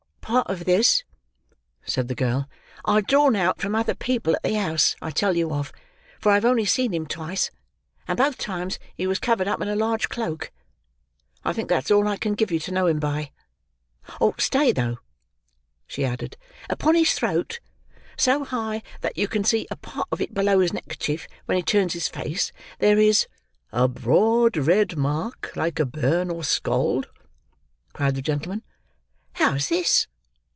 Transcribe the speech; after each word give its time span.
"Part 0.21 0.49
of 0.49 0.63
this," 0.63 1.03
said 1.83 2.07
the 2.07 2.15
girl, 2.15 2.47
"I 2.85 2.95
have 2.95 3.07
drawn 3.07 3.35
out 3.35 3.59
from 3.59 3.75
other 3.75 3.93
people 3.93 4.33
at 4.33 4.43
the 4.43 4.53
house 4.53 4.95
I 5.01 5.11
tell 5.11 5.35
you 5.35 5.51
of, 5.51 5.73
for 6.21 6.31
I 6.31 6.35
have 6.35 6.45
only 6.45 6.63
seen 6.63 6.93
him 6.93 7.05
twice, 7.05 7.51
and 8.07 8.15
both 8.17 8.37
times 8.37 8.79
he 8.95 9.05
was 9.05 9.19
covered 9.19 9.45
up 9.49 9.59
in 9.59 9.67
a 9.67 9.75
large 9.75 10.07
cloak. 10.07 10.49
I 11.43 11.51
think 11.51 11.67
that's 11.67 11.91
all 11.91 12.07
I 12.07 12.15
can 12.15 12.35
give 12.35 12.49
you 12.49 12.59
to 12.59 12.71
know 12.71 12.85
him 12.87 12.97
by. 12.97 13.33
Stay 14.37 14.71
though," 14.71 14.99
she 15.85 16.05
added. 16.05 16.37
"Upon 16.69 16.95
his 16.95 17.13
throat: 17.13 17.59
so 18.15 18.45
high 18.45 18.83
that 19.01 19.17
you 19.17 19.27
can 19.27 19.43
see 19.43 19.67
a 19.69 19.75
part 19.75 20.07
of 20.13 20.21
it 20.21 20.33
below 20.33 20.59
his 20.61 20.71
neckerchief 20.71 21.27
when 21.43 21.57
he 21.57 21.63
turns 21.63 21.91
his 21.91 22.07
face: 22.07 22.53
there 22.79 22.97
is—" 22.97 23.27
"A 23.73 23.89
broad 23.89 24.55
red 24.55 24.95
mark, 24.95 25.51
like 25.57 25.77
a 25.77 25.85
burn 25.85 26.29
or 26.29 26.45
scald?" 26.45 27.09
cried 27.91 28.15
the 28.15 28.21
gentleman. 28.21 28.63
"How's 29.33 29.67
this?" 29.67 30.07